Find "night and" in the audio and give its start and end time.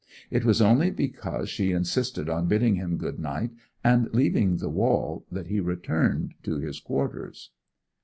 3.19-4.11